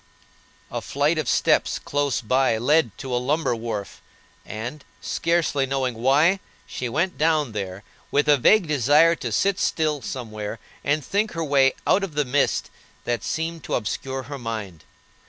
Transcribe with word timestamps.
A 0.71 0.81
flight 0.81 1.19
of 1.19 1.29
steps 1.29 1.77
close 1.77 2.21
by 2.21 2.57
led 2.57 2.97
to 2.97 3.13
a 3.13 3.21
lumber 3.21 3.53
wharf, 3.55 4.01
and, 4.47 4.83
scarcely 4.99 5.67
knowing 5.67 5.93
why, 5.93 6.39
she 6.65 6.89
went 6.89 7.19
down 7.19 7.51
there, 7.51 7.83
with 8.09 8.27
a 8.27 8.35
vague 8.35 8.67
desire 8.67 9.13
to 9.17 9.31
sit 9.31 9.59
still 9.59 10.01
somewhere, 10.01 10.57
and 10.83 11.05
think 11.05 11.33
her 11.33 11.43
way 11.43 11.73
out 11.85 12.03
of 12.03 12.15
the 12.15 12.25
mist 12.25 12.71
that 13.03 13.23
seemed 13.23 13.63
to 13.65 13.75
obscure 13.75 14.23
her 14.23 14.39
mind. 14.39 14.85